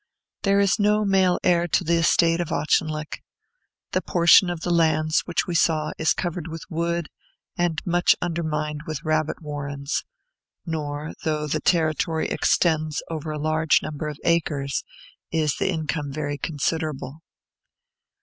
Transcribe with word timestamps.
There 0.41 0.59
is 0.59 0.79
no 0.79 1.05
male 1.05 1.37
heir 1.43 1.67
to 1.67 1.83
the 1.83 1.97
estate 1.97 2.39
of 2.41 2.51
Auchinleck. 2.51 3.21
The 3.91 4.01
portion 4.01 4.49
of 4.49 4.61
the 4.61 4.71
lands 4.71 5.19
which 5.25 5.45
we 5.45 5.53
saw 5.53 5.91
is 5.99 6.13
covered 6.15 6.47
with 6.47 6.63
wood 6.71 7.07
and 7.55 7.77
much 7.85 8.15
undermined 8.19 8.81
with 8.87 9.03
rabbit 9.03 9.43
warrens; 9.43 10.03
nor, 10.65 11.13
though 11.23 11.45
the 11.45 11.61
territory 11.61 12.27
extends 12.29 13.03
over 13.11 13.29
a 13.29 13.37
large 13.37 13.83
number 13.83 14.07
of 14.07 14.17
acres, 14.23 14.83
is 15.31 15.57
the 15.59 15.69
income 15.69 16.11
very 16.11 16.39
considerable. 16.39 17.21